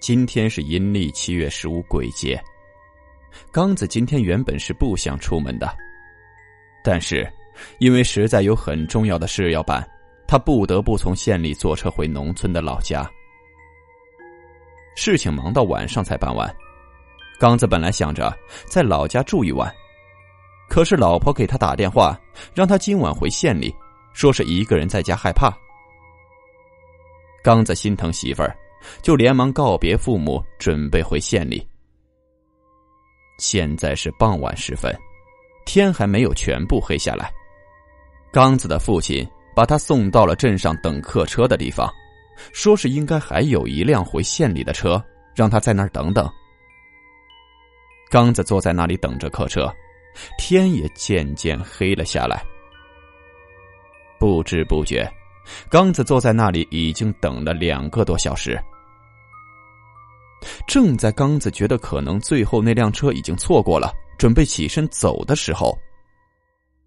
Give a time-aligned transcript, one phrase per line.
[0.00, 2.42] 今天是阴历七月十五鬼节，
[3.52, 5.76] 刚子今天原本是不想出门的，
[6.82, 7.30] 但是
[7.80, 9.86] 因为实在有很重要的事要办，
[10.26, 13.08] 他不得不从县里坐车回农村的老家。
[14.96, 16.50] 事情忙到晚上才办完，
[17.38, 18.34] 刚子本来想着
[18.66, 19.70] 在老家住一晚，
[20.70, 22.18] 可是老婆给他打电话，
[22.54, 23.74] 让他今晚回县里，
[24.14, 25.52] 说是一个人在家害怕。
[27.42, 28.56] 刚子心疼媳妇儿。
[29.02, 31.66] 就连忙告别父母，准备回县里。
[33.38, 34.94] 现在是傍晚时分，
[35.64, 37.32] 天还没有全部黑下来。
[38.32, 41.92] 刚子的父亲把他送到了镇上等客车的地方，
[42.52, 45.02] 说是应该还有一辆回县里的车，
[45.34, 46.30] 让他在那儿等等。
[48.10, 49.72] 刚子坐在那里等着客车，
[50.38, 52.42] 天也渐渐黑了下来。
[54.18, 55.10] 不知不觉，
[55.68, 58.60] 刚子坐在那里已经等了两个多小时。
[60.66, 65.76] 正在刚子觉得可能最后那辆车已经错过了，准备起身走的时候，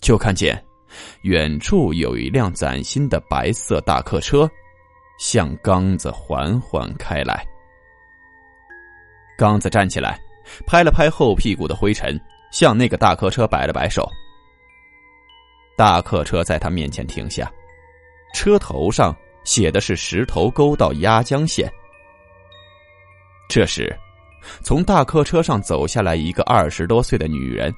[0.00, 0.62] 就看见
[1.22, 4.48] 远处有一辆崭新的白色大客车
[5.18, 7.46] 向刚子缓缓开来。
[9.36, 10.18] 刚子站起来，
[10.66, 12.18] 拍了拍后屁股的灰尘，
[12.50, 14.08] 向那个大客车摆了摆手。
[15.76, 17.52] 大客车在他面前停下，
[18.34, 21.72] 车头上写的是石头沟到鸭江县。
[23.48, 23.96] 这时，
[24.62, 27.72] 从大客车上走下来一个二十多岁的女人，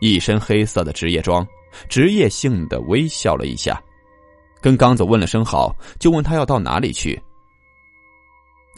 [0.00, 1.46] 一身黑色的职业装，
[1.88, 3.80] 职业性的微笑了一下，
[4.60, 7.18] 跟刚子问了声好，就问他要到哪里去。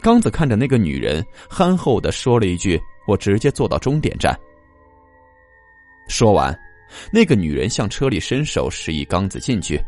[0.01, 4.37] 刚子看着那个女人，憨厚的说了一句：“我直接坐到终点站。”
[6.07, 6.57] 说完，
[7.11, 9.81] 那个女人向车里伸手示意刚子进去。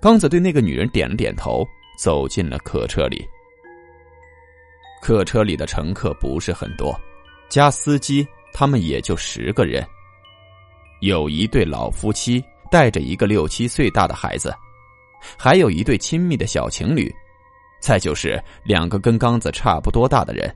[0.00, 1.66] 刚子对那个女人点了点头，
[1.98, 3.26] 走进了客车里。
[5.02, 6.98] 客车里的乘客不是很多，
[7.48, 9.86] 加司机，他们也就十个人。
[11.00, 14.54] 有一对老夫妻带着一个六七岁大的孩子，
[15.38, 17.14] 还有一对亲密的小情侣，
[17.80, 20.54] 再就是两个跟刚子差不多大的人。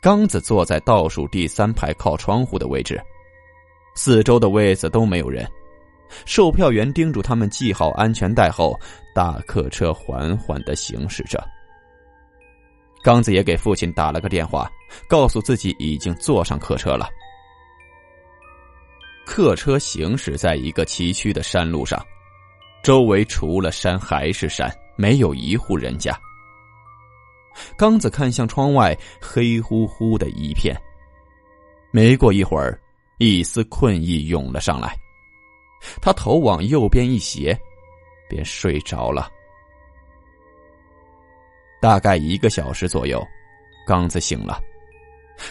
[0.00, 3.00] 刚子坐在倒数第三排靠窗户的位置，
[3.94, 5.48] 四周的位子都没有人。
[6.24, 8.78] 售票员叮嘱他们系好安全带后，
[9.14, 11.42] 大客车缓缓的行驶着。
[13.02, 14.70] 刚子也给父亲打了个电话，
[15.08, 17.08] 告诉自己已经坐上客车了。
[19.24, 22.00] 客车行驶在一个崎岖的山路上，
[22.82, 26.16] 周围除了山还是山，没有一户人家。
[27.76, 30.74] 刚子看向窗外，黑乎乎的一片。
[31.90, 32.80] 没过一会儿，
[33.18, 34.96] 一丝困意涌了上来，
[36.00, 37.58] 他头往右边一斜，
[38.28, 39.30] 便睡着了。
[41.80, 43.20] 大概一个小时左右，
[43.86, 44.62] 刚子醒了，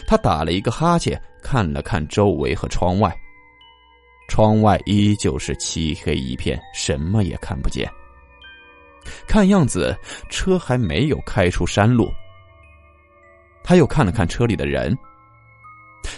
[0.07, 3.13] 他打了一个哈欠，看了看周围和窗外。
[4.29, 7.89] 窗外依旧是漆黑一片，什么也看不见。
[9.27, 9.93] 看样子
[10.29, 12.09] 车还没有开出山路。
[13.61, 14.97] 他又看了看车里的人，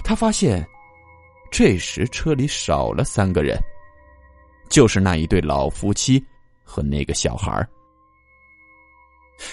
[0.03, 0.63] 他发现，
[1.49, 3.57] 这时车里少了三个人，
[4.73, 6.19] 就是那一对老夫妻
[6.63, 7.69] 和那个小孩儿。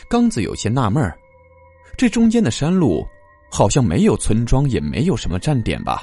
[0.08, 1.14] 刚子有些纳闷儿，
[1.94, 3.06] 这中间的山路
[3.52, 6.02] 好像没有村庄，也没有什么站点吧？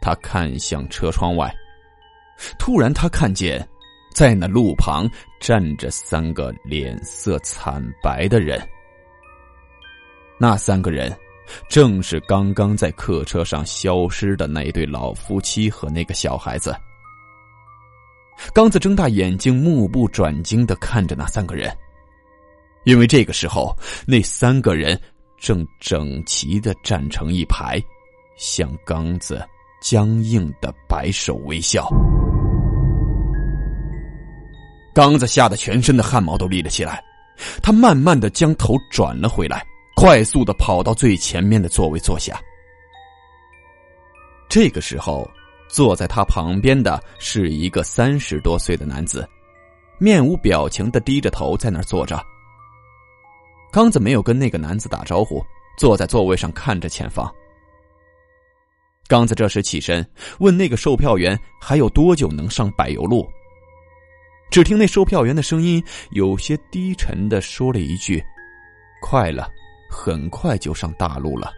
[0.00, 1.54] 他看向车窗外，
[2.58, 3.68] 突然他看见，
[4.14, 5.06] 在那路旁
[5.38, 8.58] 站着三个脸色惨白的人。
[10.40, 11.14] 那三个人，
[11.68, 16.74] 正是刚刚在客车上消失的那对老夫妻和那个小孩子。
[18.52, 21.74] 刚子睁大眼睛，目不转睛的看着那三个人。
[22.84, 25.00] 因为这个时候，那三个人
[25.38, 27.82] 正整齐的站成一排，
[28.36, 29.44] 向刚子
[29.80, 31.88] 僵硬的摆手微笑。
[34.94, 37.02] 刚子吓得全身的汗毛都立了起来，
[37.62, 42.40] 他慢慢的将头转了回来，快速的跑到最前面的座位坐下。
[44.48, 45.28] 这个时候，
[45.68, 49.28] 坐在他旁边的是一个三十多岁的男子，
[49.98, 52.20] 面无表情的低着头在那儿坐着。
[53.72, 55.44] 刚子没有跟那个男子打招呼，
[55.76, 57.30] 坐在座位上看着前方。
[59.08, 60.04] 刚子这时起身
[60.40, 63.28] 问那个售票员还有多久能上柏油路。
[64.50, 68.22] 只听那售票员的声音有些低沉的说了一句
[69.02, 69.50] ：“快了，
[69.90, 71.52] 很快就上大路了。”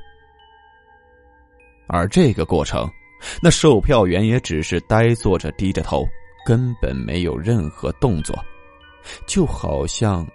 [1.87, 2.91] 而这个过程，
[3.41, 6.07] 那售票员也只是呆坐着，低着头，
[6.47, 8.39] 根本没有任何动作，
[9.27, 10.27] 就好像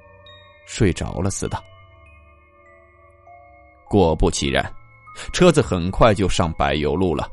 [0.66, 1.62] 睡着了似的。
[3.90, 4.74] 果不其然，
[5.32, 7.30] 车子很快就上柏油路了，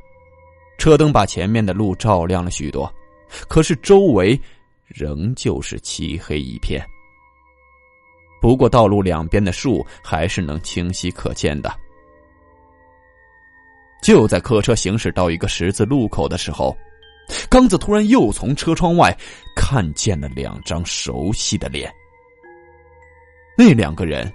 [0.78, 2.92] 车灯把前面的路照亮了许多，
[3.48, 4.38] 可是周围
[4.86, 6.84] 仍旧是漆黑一片。
[8.40, 11.70] 不过道路两边的树还是能清晰可见的。
[14.02, 16.76] 就在客车行驶到一个十字路口的时候，
[17.48, 19.16] 刚子突然又从车窗外
[19.54, 21.92] 看见了两张熟悉的脸。
[23.56, 24.32] 那两个人，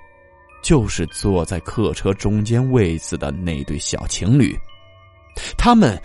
[0.61, 4.55] 就是坐在客车中间位子的那对小情侣，
[5.57, 5.99] 他们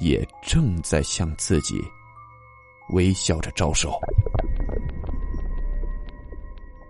[0.00, 1.78] 也正在向自己
[2.90, 4.00] 微笑着招手。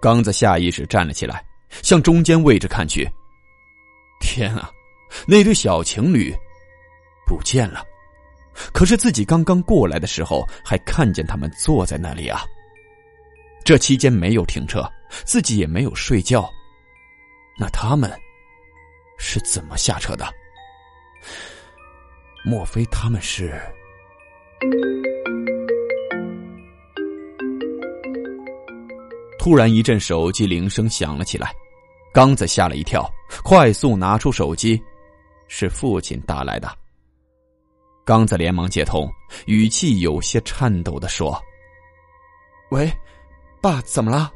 [0.00, 1.44] 刚子下意识站了起来，
[1.82, 3.04] 向中间位置看去。
[4.20, 4.70] 天啊！
[5.26, 6.34] 那对小情侣
[7.26, 7.84] 不见了，
[8.72, 12.44] 可是自己刚刚过来的时候还看见他们坐在那里啊。
[13.64, 14.82] 这期间没有停车，
[15.24, 16.48] 自己也没有睡觉，
[17.58, 18.10] 那他们
[19.18, 20.26] 是怎么下车的？
[22.44, 23.60] 莫非他们是？
[29.38, 31.52] 突然一阵手机铃声响了起来，
[32.12, 33.10] 刚子吓了一跳，
[33.42, 34.82] 快速拿出手机。
[35.48, 36.70] 是父亲打来的。
[38.04, 39.10] 刚子连忙接通，
[39.46, 41.38] 语气有些颤抖的说
[42.70, 42.90] ：“喂，
[43.60, 44.32] 爸，怎么了？”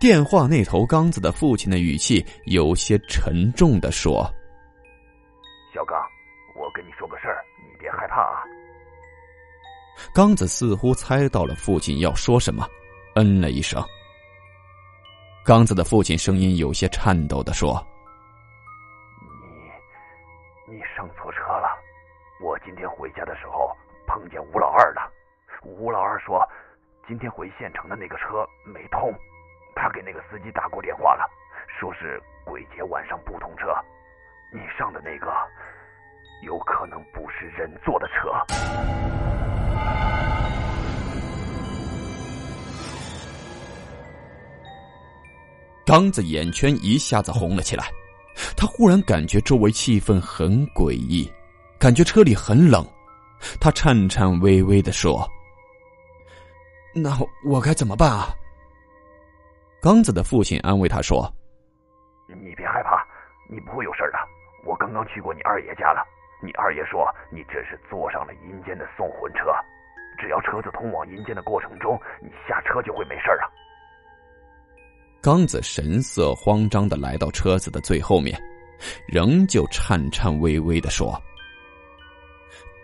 [0.00, 4.24] 电话那头，刚子的父亲的语气有些沉重的说
[5.74, 5.98] ：“小刚，
[6.56, 8.40] 我跟你说个事儿，你别害怕啊。”
[10.14, 12.66] 刚子似乎猜到了父亲要说什么，
[13.16, 13.84] 嗯了一声。
[15.44, 17.86] 刚子的父亲声音有些颤抖的说。
[20.74, 21.78] 你上错车了。
[22.40, 23.70] 我今天回家的时候
[24.08, 25.08] 碰见吴老二了。
[25.62, 26.44] 吴老二说，
[27.06, 29.14] 今天回县城的那个车没通，
[29.76, 31.30] 他给那个司机打过电话了，
[31.78, 33.72] 说是鬼节晚上不通车。
[34.52, 35.32] 你上的那个
[36.42, 38.32] 有可能不是人坐的车。
[45.86, 47.84] 刚子眼圈一下子红了起来。
[48.56, 51.30] 他忽然感觉周围气氛很诡异，
[51.78, 52.84] 感觉车里很冷，
[53.60, 55.26] 他颤颤巍巍的说
[56.94, 57.10] ：“那
[57.44, 58.28] 我该怎么办啊？”
[59.80, 61.32] 刚子的父亲安慰他说
[62.42, 63.06] ：“你别害怕，
[63.48, 64.18] 你不会有事的。
[64.64, 66.02] 我刚刚去过你二爷家了，
[66.42, 69.52] 你二爷说你这是坐上了阴间的送魂车，
[70.18, 73.52] 只要车子通往阴间的过程中，你下车就会没事了。”
[75.24, 78.38] 刚子神色慌张的来到车子的最后面，
[79.08, 81.18] 仍旧颤颤巍巍的说：“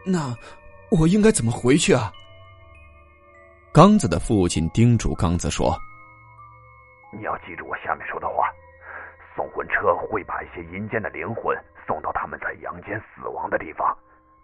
[0.06, 0.34] 那
[0.90, 2.10] 我应该怎么回去啊？”
[3.74, 5.78] 刚子的父亲叮嘱刚子说
[7.12, 8.48] ：“你要记住我下面说的话，
[9.36, 11.54] 送魂车会把一些阴间的灵魂
[11.86, 13.94] 送到他们在阳间死亡的地方，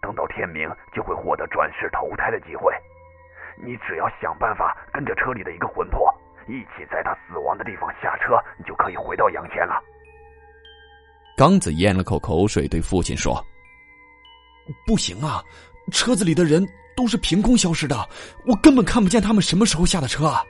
[0.01, 2.71] 等到天明就会获得转世投胎的机会。
[3.57, 6.13] 你只要想办法跟着车里的一个魂魄。”
[6.47, 9.83] 一起在他死亡的地方下车，你就可以回到阳间了。
[11.35, 13.43] 刚子咽了口口水，对父亲说
[14.87, 15.43] ：“不行啊，
[15.91, 17.95] 车子里的人都是凭空消失的，
[18.47, 20.43] 我根本看不见他们什么时候下的车。”啊。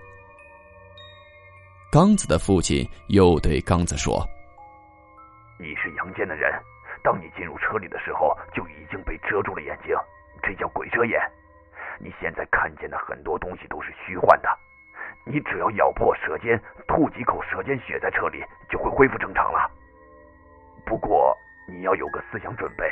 [1.91, 4.23] 刚子的父亲又对刚子说
[5.57, 6.53] ：“你是阳间的人，
[7.03, 9.95] 当你进入车里的时候，就已经被遮住了眼睛，
[10.43, 11.19] 这叫鬼遮眼。
[11.99, 14.49] 你现在看见的很多东西都是虚幻的。”
[15.29, 19.69] 你只要咬破舌尖，吐几口舌尖血在车里，就会恢复正常了。
[20.85, 21.35] 不过
[21.67, 22.85] 你要有个思想准备，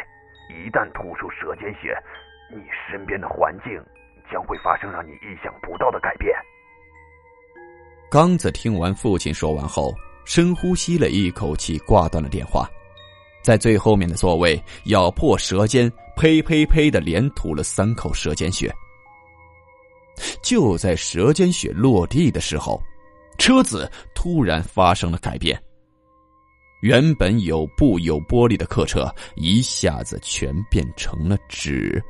[0.49, 1.97] 一旦吐出舌尖血，
[2.51, 3.81] 你身边的环境
[4.31, 6.35] 将会发生让你意想不到的改变。
[8.11, 9.93] 刚子听完父亲说完后，
[10.25, 12.67] 深呼吸了一口气，挂断了电话，
[13.41, 18.73] 在最后面的座位咬破舌尖，呸呸呸的连吐了三口舌尖血。
[20.41, 22.81] 就在舌尖血落地的时候，
[23.37, 25.61] 车子突然发生了改变。
[26.81, 32.03] 原本有布有玻璃的客车一下子全变成了纸。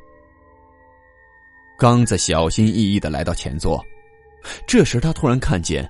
[1.77, 3.83] 刚子小心翼翼的来到前座，
[4.67, 5.89] 这时他突然看见，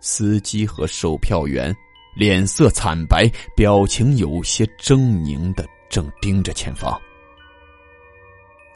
[0.00, 1.74] 司机和售票员
[2.14, 6.98] 脸色惨白，表情有些狰狞的正盯着前方。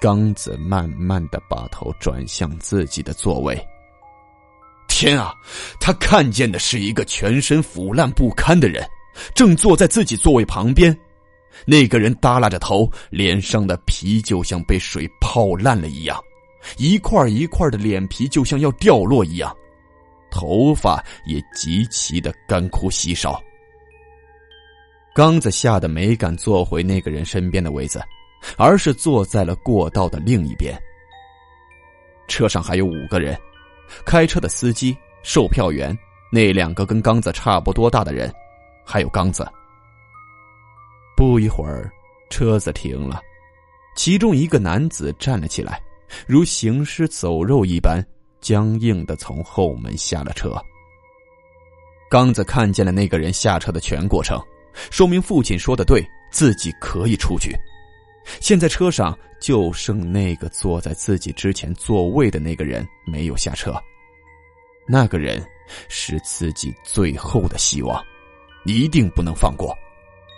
[0.03, 3.57] 刚子慢慢的把头转向自己的座位。
[4.89, 5.33] 天啊！
[5.79, 8.85] 他看见的是一个全身腐烂不堪的人，
[9.33, 10.97] 正坐在自己座位旁边。
[11.65, 16.21] 那个人耷拉着头，脸上的皮就像被水泡烂了一样，
[16.79, 19.57] 一块一块的脸皮就像要掉落一样，
[20.33, 23.41] 头发也极其的干枯稀少。
[25.15, 28.03] 刚子吓得没敢坐回那个人身边的位子。
[28.57, 30.77] 而是坐在了过道的另一边。
[32.29, 33.39] 车上还有五个人，
[34.05, 35.97] 开车的司机、售票员，
[36.31, 38.33] 那两个跟刚子差不多大的人，
[38.85, 39.47] 还有刚子。
[41.17, 41.91] 不一会儿，
[42.31, 43.21] 车子停了，
[43.95, 45.81] 其中一个男子站了起来，
[46.27, 48.03] 如行尸走肉一般，
[48.41, 50.57] 僵硬的从后门下了车。
[52.11, 54.41] 刚子看见了那个人下车的全过程，
[54.91, 57.55] 说明父亲说的对，自己可以出去。
[58.41, 63.75] 现在车上就剩那个坐在自己之前座位的那个人没有下车，
[64.87, 65.45] 那个人
[65.89, 68.03] 是自己最后的希望，
[68.65, 69.77] 一定不能放过，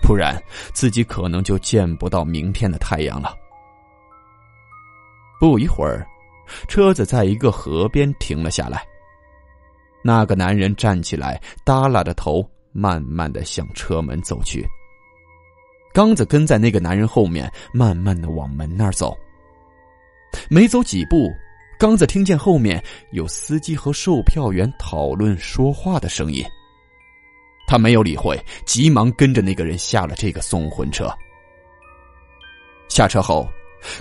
[0.02, 0.40] 不然
[0.72, 3.36] 自己可能就见不到明天的太阳了。
[5.38, 6.06] 不一会儿，
[6.68, 8.82] 车子在一个河边停了下来，
[10.02, 14.66] 那个男人站起来，耷拉着头，慢慢的向车门走去。
[15.94, 19.16] 刚子跟在那个男人后面，慢慢的往门那儿走。
[20.50, 21.32] 没走几步，
[21.78, 22.82] 刚子听见后面
[23.12, 26.44] 有司机和售票员讨论说话的声音。
[27.68, 28.36] 他没有理会，
[28.66, 31.08] 急忙跟着那个人下了这个送魂车。
[32.88, 33.48] 下车后，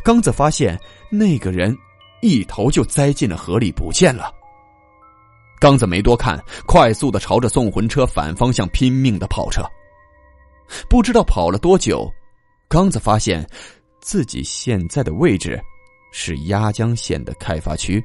[0.04, 0.76] 刚子发现
[1.12, 1.78] 那个人
[2.24, 4.34] 一头就栽进了河里，不见了。
[5.60, 9.64] 刚子没多看，快速的朝着送魂车反方向拼命的跑着。
[10.90, 12.12] 不知道跑了多久，
[12.68, 13.46] 刚子发现
[14.02, 15.62] 自己现在的位置
[16.12, 18.04] 是鸭江县的开发区。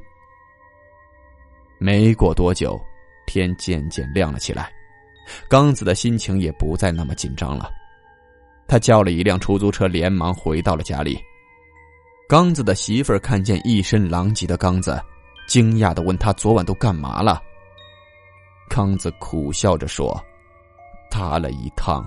[1.79, 2.79] 没过多久，
[3.27, 4.71] 天渐渐亮了起来，
[5.49, 7.71] 刚子的心情也不再那么紧张了。
[8.67, 11.19] 他叫了一辆出租车，连忙回到了家里。
[12.29, 15.01] 刚子的媳妇儿看见一身狼藉的刚子，
[15.47, 17.43] 惊讶的问他昨晚都干嘛了。
[18.69, 20.23] 刚子苦笑着说
[21.11, 22.07] ：“搭了一趟。”